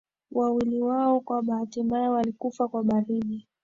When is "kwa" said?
1.19-1.41, 2.67-2.83